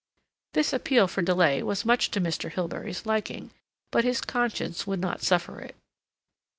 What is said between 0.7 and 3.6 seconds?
appeal for delay was much to Mr. Hilbery's liking.